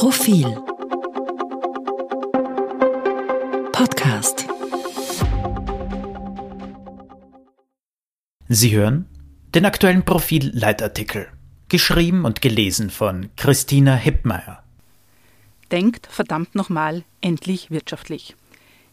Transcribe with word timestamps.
Profil 0.00 0.46
Podcast 3.70 4.46
Sie 8.48 8.74
hören 8.74 9.04
den 9.54 9.66
aktuellen 9.66 10.06
Profil-Leitartikel, 10.06 11.28
geschrieben 11.68 12.24
und 12.24 12.40
gelesen 12.40 12.88
von 12.88 13.28
Christina 13.36 13.94
Hippmeier. 13.94 14.64
Denkt 15.70 16.06
verdammt 16.06 16.54
nochmal 16.54 17.04
endlich 17.20 17.70
wirtschaftlich. 17.70 18.34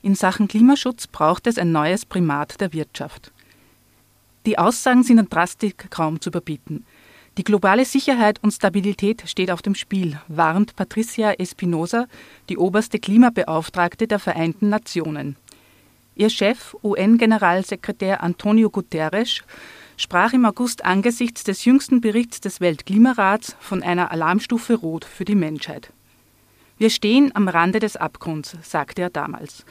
In 0.01 0.13
Sachen 0.13 0.49
Klimaschutz 0.49 1.07
braucht 1.07 1.47
es 1.47 1.57
ein 1.57 1.71
neues 1.71 2.05
Primat 2.05 2.59
der 2.59 2.73
Wirtschaft. 2.73 3.31
Die 4.45 4.59
Aussagen 4.59 5.03
sind 5.03 5.19
an 5.19 5.29
Drastik 5.29 5.89
kaum 5.89 6.19
zu 6.19 6.31
überbieten. 6.31 6.85
Die 7.37 7.43
globale 7.43 7.85
Sicherheit 7.85 8.39
und 8.41 8.51
Stabilität 8.51 9.21
steht 9.27 9.51
auf 9.51 9.61
dem 9.61 9.75
Spiel, 9.75 10.19
warnt 10.27 10.75
Patricia 10.75 11.33
Espinosa, 11.33 12.07
die 12.49 12.57
oberste 12.57 12.97
Klimabeauftragte 12.97 14.07
der 14.07 14.17
Vereinten 14.17 14.69
Nationen. 14.69 15.35
Ihr 16.15 16.31
Chef, 16.31 16.75
UN-Generalsekretär 16.83 18.23
Antonio 18.23 18.71
Guterres, 18.71 19.43
sprach 19.97 20.33
im 20.33 20.45
August 20.45 20.83
angesichts 20.83 21.43
des 21.43 21.63
jüngsten 21.63 22.01
Berichts 22.01 22.41
des 22.41 22.59
Weltklimarats 22.59 23.55
von 23.59 23.83
einer 23.83 24.09
Alarmstufe 24.11 24.73
Rot 24.73 25.05
für 25.05 25.23
die 25.23 25.35
Menschheit. 25.35 25.93
Wir 26.79 26.89
stehen 26.89 27.35
am 27.35 27.47
Rande 27.47 27.77
des 27.77 27.97
Abgrunds, 27.97 28.57
sagte 28.63 29.03
er 29.03 29.09
damals. 29.11 29.63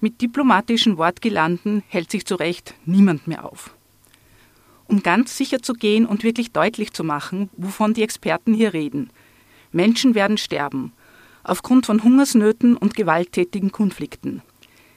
Mit 0.00 0.20
diplomatischen 0.20 0.96
Wortgelanden 0.96 1.82
hält 1.88 2.12
sich 2.12 2.24
zu 2.24 2.36
Recht 2.36 2.74
niemand 2.84 3.26
mehr 3.26 3.44
auf. 3.44 3.74
Um 4.90 5.04
ganz 5.04 5.36
sicher 5.36 5.62
zu 5.62 5.74
gehen 5.74 6.04
und 6.04 6.24
wirklich 6.24 6.50
deutlich 6.50 6.92
zu 6.92 7.04
machen, 7.04 7.48
wovon 7.56 7.94
die 7.94 8.02
Experten 8.02 8.52
hier 8.52 8.74
reden. 8.74 9.10
Menschen 9.70 10.16
werden 10.16 10.36
sterben, 10.36 10.92
aufgrund 11.44 11.86
von 11.86 12.02
Hungersnöten 12.02 12.76
und 12.76 12.96
gewalttätigen 12.96 13.70
Konflikten. 13.70 14.42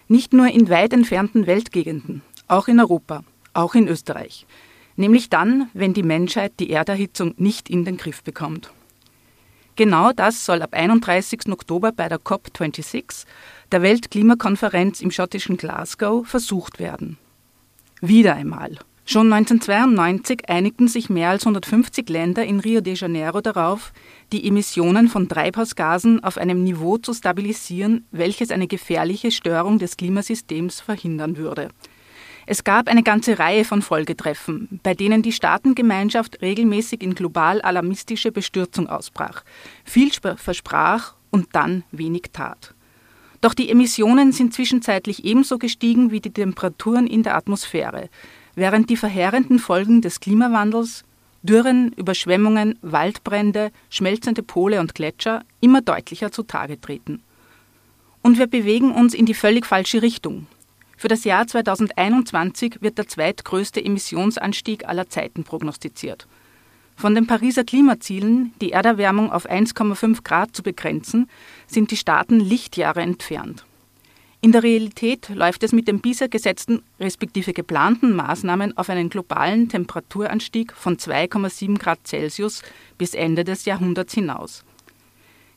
Nicht 0.08 0.34
nur 0.34 0.48
in 0.48 0.68
weit 0.68 0.94
entfernten 0.94 1.46
Weltgegenden, 1.46 2.24
auch 2.48 2.68
in 2.68 2.80
Europa, 2.80 3.24
auch 3.54 3.76
in 3.76 3.88
Österreich. 3.88 4.48
Nämlich 4.96 5.30
dann, 5.30 5.70
wenn 5.76 5.94
die 5.94 6.02
Menschheit 6.02 6.54
die 6.60 6.72
Erderhitzung 6.72 7.36
nicht 7.38 7.70
in 7.70 7.86
den 7.86 7.98
Griff 7.98 8.24
bekommt. 8.24 8.74
Genau 9.76 10.12
das 10.12 10.44
soll 10.44 10.64
ab 10.64 10.74
31. 10.74 11.52
Oktober 11.52 11.92
bei 11.92 12.10
der 12.10 12.20
COP26, 12.20 13.26
der 13.72 13.84
Weltklimakonferenz 13.84 15.02
im 15.02 15.12
schottischen 15.12 15.56
Glasgow, 15.56 16.28
versucht 16.28 16.80
werden. 16.80 17.20
Wieder 18.02 18.34
einmal. 18.34 18.80
Schon 19.06 19.34
1992 19.34 20.50
einigten 20.50 20.88
sich 20.88 21.10
mehr 21.10 21.30
als 21.30 21.46
150 21.46 22.08
Länder 22.08 22.46
in 22.46 22.62
Rio 22.62 22.80
de 22.80 22.94
Janeiro 22.94 23.42
darauf, 23.42 23.92
die 24.32 24.48
Emissionen 24.48 25.10
von 25.10 25.28
Treibhausgasen 25.28 26.24
auf 26.24 26.38
einem 26.38 26.64
Niveau 26.64 26.98
zu 26.98 27.14
stabilisieren, 27.14 28.06
welches 28.12 28.50
eine 28.50 28.68
gefährliche 28.68 29.32
Störung 29.32 29.78
des 29.78 29.98
Klimasystems 29.98 30.80
verhindern 30.80 31.36
würde. 31.36 31.68
Es 32.46 32.64
gab 32.64 32.88
eine 32.88 33.04
ganze 33.04 33.40
Reihe 33.40 33.66
von 33.66 33.82
Folgetreffen, 33.82 34.80
bei 34.84 34.94
denen 34.94 35.22
die 35.22 35.32
Staatengemeinschaft 35.34 36.42
regelmäßig 36.42 37.04
in 37.04 37.14
global 37.14 37.62
alarmistische 37.62 38.32
Bestürzung 38.32 38.88
ausbrach, 38.88 39.44
viel 39.84 40.12
versprach 40.12 41.16
und 41.30 41.48
dann 41.54 41.84
wenig 41.92 42.32
tat. 42.32 42.74
Doch 43.42 43.54
die 43.54 43.70
Emissionen 43.70 44.32
sind 44.32 44.54
zwischenzeitlich 44.54 45.26
ebenso 45.26 45.58
gestiegen 45.58 46.12
wie 46.12 46.22
die 46.22 46.32
Temperaturen 46.32 47.08
in 47.08 47.24
der 47.24 47.36
Atmosphäre, 47.36 48.10
während 48.56 48.90
die 48.90 48.98
verheerenden 48.98 49.60
Folgen 49.60 50.02
des 50.02 50.20
Klimawandels 50.20 51.04
Dürren, 51.42 51.92
Überschwemmungen, 51.94 52.80
Waldbrände, 52.82 53.72
schmelzende 53.90 54.44
Pole 54.44 54.80
und 54.80 54.96
Gletscher 54.96 55.44
immer 55.60 55.82
deutlicher 55.82 56.32
zutage 56.32 56.80
treten. 56.80 57.22
Und 58.22 58.38
wir 58.38 58.48
bewegen 58.48 58.92
uns 58.92 59.14
in 59.14 59.26
die 59.26 59.34
völlig 59.34 59.66
falsche 59.66 60.02
Richtung, 60.02 60.48
für 61.04 61.10
das 61.10 61.26
Jahr 61.26 61.46
2021 61.46 62.78
wird 62.80 62.98
der 62.98 63.10
zweitgrößte 63.10 63.84
Emissionsanstieg 63.84 64.88
aller 64.88 65.10
Zeiten 65.10 65.44
prognostiziert. 65.44 66.28
Von 66.96 67.14
den 67.14 67.28
Pariser 67.28 67.66
Klimazielen, 67.66 68.54
die 68.62 68.72
Erderwärmung 68.72 69.30
auf 69.30 69.46
1,5 69.46 70.24
Grad 70.24 70.56
zu 70.56 70.64
begrenzen, 70.64 71.30
sind 71.68 71.92
die 71.92 71.98
Staaten 71.98 72.40
Lichtjahre 72.40 73.02
entfernt. 73.02 73.66
In 74.44 74.52
der 74.52 74.62
Realität 74.62 75.30
läuft 75.30 75.64
es 75.64 75.72
mit 75.72 75.88
den 75.88 76.02
bisher 76.02 76.28
gesetzten 76.28 76.84
respektive 77.00 77.54
geplanten 77.54 78.14
Maßnahmen 78.14 78.78
auf 78.78 78.90
einen 78.90 79.08
globalen 79.08 79.70
Temperaturanstieg 79.70 80.74
von 80.74 80.98
2,7 80.98 81.80
Grad 81.80 82.06
Celsius 82.06 82.62
bis 82.98 83.14
Ende 83.14 83.46
des 83.46 83.64
Jahrhunderts 83.64 84.14
hinaus. 84.14 84.66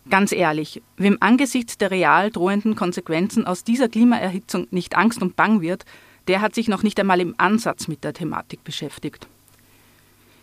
Ganz 0.08 0.30
ehrlich, 0.30 0.82
wem 0.96 1.16
angesichts 1.18 1.78
der 1.78 1.90
real 1.90 2.30
drohenden 2.30 2.76
Konsequenzen 2.76 3.44
aus 3.44 3.64
dieser 3.64 3.88
Klimaerhitzung 3.88 4.68
nicht 4.70 4.96
Angst 4.96 5.20
und 5.20 5.34
Bang 5.34 5.60
wird, 5.60 5.84
der 6.28 6.40
hat 6.40 6.54
sich 6.54 6.68
noch 6.68 6.84
nicht 6.84 7.00
einmal 7.00 7.20
im 7.20 7.34
Ansatz 7.38 7.88
mit 7.88 8.04
der 8.04 8.14
Thematik 8.14 8.62
beschäftigt. 8.62 9.26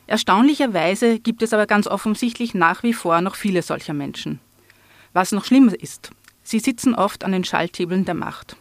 Erstaunlicherweise 0.06 1.18
gibt 1.20 1.44
es 1.44 1.54
aber 1.54 1.66
ganz 1.66 1.88
offensichtlich 1.88 2.54
nach 2.54 2.84
wie 2.84 2.92
vor 2.92 3.22
noch 3.22 3.36
viele 3.36 3.62
solcher 3.62 3.94
Menschen. 3.94 4.42
Was 5.14 5.32
noch 5.32 5.46
schlimmer 5.46 5.82
ist, 5.82 6.12
sie 6.44 6.60
sitzen 6.60 6.94
oft 6.96 7.24
an 7.24 7.32
den 7.32 7.44
Schalthebeln 7.44 8.06
der 8.06 8.16
Macht. 8.16 8.56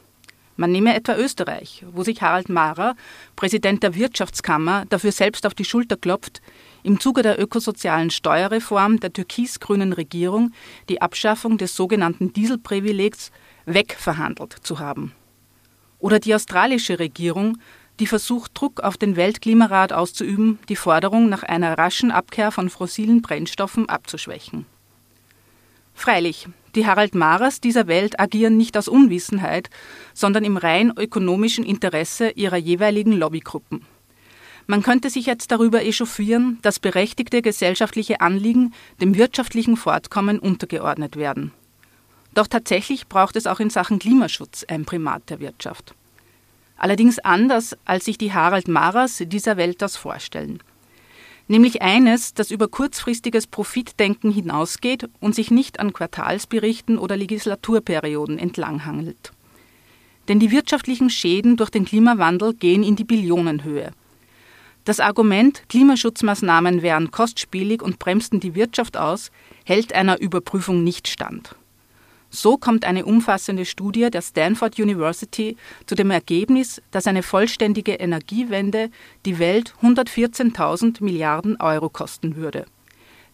Man 0.56 0.70
nehme 0.70 0.94
etwa 0.94 1.16
Österreich, 1.16 1.84
wo 1.92 2.02
sich 2.04 2.20
Harald 2.20 2.48
Mahrer, 2.48 2.94
Präsident 3.36 3.82
der 3.82 3.94
Wirtschaftskammer, 3.94 4.84
dafür 4.88 5.10
selbst 5.10 5.46
auf 5.46 5.54
die 5.54 5.64
Schulter 5.64 5.96
klopft, 5.96 6.42
im 6.82 7.00
Zuge 7.00 7.22
der 7.22 7.40
ökosozialen 7.40 8.10
Steuerreform 8.10 9.00
der 9.00 9.12
türkis-grünen 9.12 9.92
Regierung 9.92 10.52
die 10.88 11.00
Abschaffung 11.00 11.58
des 11.58 11.74
sogenannten 11.74 12.32
Dieselprivilegs 12.32 13.32
wegverhandelt 13.64 14.56
zu 14.62 14.78
haben. 14.78 15.12
Oder 15.98 16.18
die 16.18 16.34
australische 16.34 16.98
Regierung, 16.98 17.58
die 17.98 18.06
versucht, 18.06 18.52
Druck 18.54 18.80
auf 18.80 18.96
den 18.96 19.16
Weltklimarat 19.16 19.92
auszuüben, 19.92 20.58
die 20.68 20.76
Forderung 20.76 21.28
nach 21.28 21.44
einer 21.44 21.78
raschen 21.78 22.10
Abkehr 22.10 22.50
von 22.50 22.68
fossilen 22.68 23.22
Brennstoffen 23.22 23.88
abzuschwächen. 23.88 24.66
Freilich, 26.02 26.48
die 26.74 26.84
Harald 26.84 27.14
Maras 27.14 27.60
dieser 27.60 27.86
Welt 27.86 28.18
agieren 28.18 28.56
nicht 28.56 28.76
aus 28.76 28.88
Unwissenheit, 28.88 29.70
sondern 30.14 30.42
im 30.42 30.56
rein 30.56 30.92
ökonomischen 30.96 31.64
Interesse 31.64 32.30
ihrer 32.30 32.56
jeweiligen 32.56 33.12
Lobbygruppen. 33.12 33.86
Man 34.66 34.82
könnte 34.82 35.10
sich 35.10 35.26
jetzt 35.26 35.52
darüber 35.52 35.84
echauffieren, 35.84 36.58
dass 36.62 36.80
berechtigte 36.80 37.40
gesellschaftliche 37.40 38.20
Anliegen 38.20 38.74
dem 39.00 39.14
wirtschaftlichen 39.14 39.76
Fortkommen 39.76 40.40
untergeordnet 40.40 41.14
werden. 41.14 41.52
Doch 42.34 42.48
tatsächlich 42.48 43.06
braucht 43.06 43.36
es 43.36 43.46
auch 43.46 43.60
in 43.60 43.70
Sachen 43.70 44.00
Klimaschutz 44.00 44.64
ein 44.64 44.84
Primat 44.84 45.30
der 45.30 45.38
Wirtschaft. 45.38 45.94
Allerdings 46.76 47.20
anders, 47.20 47.76
als 47.84 48.06
sich 48.06 48.18
die 48.18 48.32
Harald 48.32 48.66
Maras 48.66 49.22
dieser 49.24 49.56
Welt 49.56 49.80
das 49.80 49.96
vorstellen. 49.96 50.64
Nämlich 51.52 51.82
eines, 51.82 52.32
das 52.32 52.50
über 52.50 52.66
kurzfristiges 52.66 53.46
Profitdenken 53.46 54.30
hinausgeht 54.30 55.10
und 55.20 55.34
sich 55.34 55.50
nicht 55.50 55.80
an 55.80 55.92
Quartalsberichten 55.92 56.96
oder 56.96 57.14
Legislaturperioden 57.14 58.38
entlanghangelt. 58.38 59.32
Denn 60.28 60.38
die 60.38 60.50
wirtschaftlichen 60.50 61.10
Schäden 61.10 61.58
durch 61.58 61.68
den 61.68 61.84
Klimawandel 61.84 62.54
gehen 62.54 62.82
in 62.82 62.96
die 62.96 63.04
Billionenhöhe. 63.04 63.90
Das 64.86 64.98
Argument, 64.98 65.64
Klimaschutzmaßnahmen 65.68 66.80
wären 66.80 67.10
kostspielig 67.10 67.82
und 67.82 67.98
bremsten 67.98 68.40
die 68.40 68.54
Wirtschaft 68.54 68.96
aus, 68.96 69.30
hält 69.66 69.92
einer 69.92 70.22
Überprüfung 70.22 70.82
nicht 70.82 71.06
stand. 71.06 71.54
So 72.34 72.56
kommt 72.56 72.86
eine 72.86 73.04
umfassende 73.04 73.66
Studie 73.66 74.10
der 74.10 74.22
Stanford 74.22 74.78
University 74.78 75.56
zu 75.86 75.94
dem 75.94 76.10
Ergebnis, 76.10 76.80
dass 76.90 77.06
eine 77.06 77.22
vollständige 77.22 77.92
Energiewende 77.92 78.90
die 79.26 79.38
Welt 79.38 79.74
114.000 79.82 81.04
Milliarden 81.04 81.60
Euro 81.60 81.90
kosten 81.90 82.36
würde. 82.36 82.64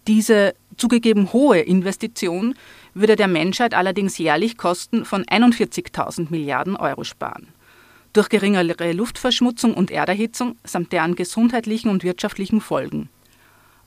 Diese 0.08 0.54
zugegeben 0.76 1.32
hohe 1.32 1.60
Investition 1.60 2.56
würde 2.92 3.14
der 3.14 3.28
Menschheit 3.28 3.72
allerdings 3.72 4.18
jährlich 4.18 4.56
Kosten 4.56 5.04
von 5.04 5.24
41.000 5.24 6.26
Milliarden 6.30 6.74
Euro 6.74 7.04
sparen 7.04 7.52
durch 8.18 8.28
geringere 8.28 8.92
Luftverschmutzung 8.92 9.74
und 9.74 9.92
Erderhitzung 9.92 10.56
samt 10.64 10.92
deren 10.92 11.14
gesundheitlichen 11.14 11.88
und 11.88 12.02
wirtschaftlichen 12.02 12.60
Folgen. 12.60 13.08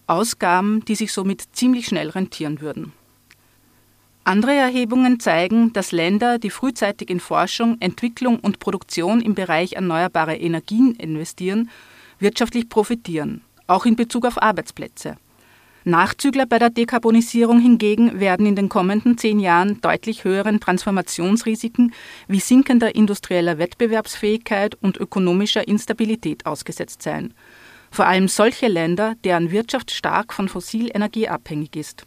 Ausgaben, 0.07 0.85
die 0.85 0.95
sich 0.95 1.11
somit 1.11 1.43
ziemlich 1.53 1.87
schnell 1.87 2.09
rentieren 2.09 2.61
würden. 2.61 2.93
Andere 4.23 4.53
Erhebungen 4.53 5.19
zeigen, 5.19 5.73
dass 5.73 5.91
Länder, 5.91 6.37
die 6.37 6.51
frühzeitig 6.51 7.09
in 7.09 7.19
Forschung, 7.19 7.77
Entwicklung 7.79 8.39
und 8.39 8.59
Produktion 8.59 9.19
im 9.19 9.33
Bereich 9.33 9.73
erneuerbare 9.73 10.35
Energien 10.35 10.93
investieren, 10.93 11.71
wirtschaftlich 12.19 12.69
profitieren, 12.69 13.41
auch 13.65 13.85
in 13.87 13.95
Bezug 13.95 14.27
auf 14.27 14.39
Arbeitsplätze. 14.39 15.17
Nachzügler 15.85 16.45
bei 16.45 16.59
der 16.59 16.69
Dekarbonisierung 16.69 17.59
hingegen 17.59 18.19
werden 18.19 18.45
in 18.45 18.55
den 18.55 18.69
kommenden 18.69 19.17
zehn 19.17 19.39
Jahren 19.39 19.81
deutlich 19.81 20.23
höheren 20.23 20.59
Transformationsrisiken 20.59 21.91
wie 22.27 22.39
sinkender 22.39 22.93
industrieller 22.93 23.57
Wettbewerbsfähigkeit 23.57 24.75
und 24.75 24.97
ökonomischer 24.97 25.67
Instabilität 25.67 26.45
ausgesetzt 26.45 27.01
sein. 27.01 27.33
Vor 27.89 28.05
allem 28.05 28.27
solche 28.27 28.67
Länder, 28.67 29.15
deren 29.23 29.49
Wirtschaft 29.49 29.89
stark 29.89 30.33
von 30.33 30.47
Fossilenergie 30.47 31.27
abhängig 31.27 31.75
ist. 31.75 32.05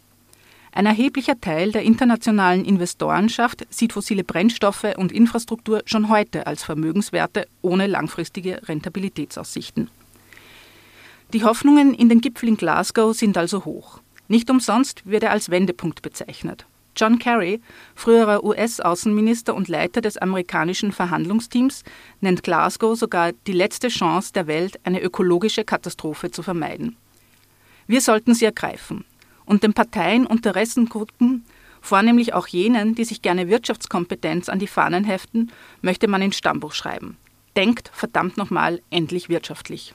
Ein 0.76 0.87
erheblicher 0.87 1.41
Teil 1.41 1.71
der 1.71 1.85
internationalen 1.85 2.65
Investorenschaft 2.65 3.65
sieht 3.71 3.93
fossile 3.93 4.25
Brennstoffe 4.25 4.97
und 4.97 5.12
Infrastruktur 5.12 5.82
schon 5.87 6.09
heute 6.09 6.49
als 6.49 6.65
Vermögenswerte 6.65 7.47
ohne 7.62 7.87
langfristige 7.87 8.61
Rentabilitätsaussichten. 8.67 9.88
Die 11.32 11.44
Hoffnungen 11.44 11.94
in 11.94 12.09
den 12.09 12.21
Gipfel 12.21 12.49
in 12.49 12.56
Glasgow 12.56 13.17
sind 13.17 13.38
also 13.38 13.65
hoch. 13.65 14.00
Nicht 14.26 14.50
umsonst 14.50 15.06
wird 15.06 15.23
er 15.23 15.31
als 15.31 15.49
Wendepunkt 15.49 16.03
bezeichnet. 16.03 16.67
John 16.97 17.20
Kerry, 17.20 17.61
früherer 17.94 18.43
US-Außenminister 18.43 19.55
und 19.55 19.69
Leiter 19.69 20.00
des 20.00 20.17
amerikanischen 20.17 20.91
Verhandlungsteams, 20.91 21.85
nennt 22.20 22.43
Glasgow 22.43 22.99
sogar 22.99 23.31
die 23.47 23.53
letzte 23.53 23.88
Chance 23.88 24.32
der 24.32 24.49
Welt, 24.49 24.81
eine 24.82 25.00
ökologische 25.00 25.62
Katastrophe 25.62 26.32
zu 26.32 26.43
vermeiden. 26.43 26.97
Wir 27.87 28.00
sollten 28.00 28.35
sie 28.35 28.47
ergreifen 28.47 29.05
und 29.46 29.62
den 29.62 29.75
Parteien, 29.75 30.26
Interessengruppen, 30.26 31.44
vornehmlich 31.81 32.32
auch 32.35 32.46
jenen, 32.46 32.94
die 32.94 33.05
sich 33.05 33.23
gerne 33.23 33.49
Wirtschaftskompetenz 33.49 34.49
an 34.49 34.58
die 34.58 34.67
Fahnen 34.67 35.05
heften, 35.05 35.52
möchte 35.82 36.08
man 36.08 36.23
ins 36.23 36.37
Stammbuch 36.37 36.73
schreiben. 36.73 37.17
Denkt 37.56 37.91
verdammt 37.93 38.37
nochmal 38.37 38.81
endlich 38.91 39.29
wirtschaftlich. 39.29 39.94